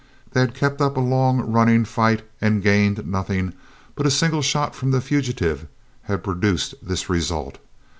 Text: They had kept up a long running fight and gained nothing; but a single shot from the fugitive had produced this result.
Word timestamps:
They 0.31 0.39
had 0.39 0.55
kept 0.55 0.81
up 0.81 0.97
a 0.97 0.99
long 0.99 1.41
running 1.51 1.85
fight 1.85 2.23
and 2.41 2.63
gained 2.63 3.05
nothing; 3.05 3.53
but 3.93 4.07
a 4.07 4.09
single 4.09 4.41
shot 4.41 4.73
from 4.73 4.89
the 4.89 4.99
fugitive 4.99 5.67
had 6.05 6.23
produced 6.23 6.73
this 6.81 7.07
result. 7.07 7.59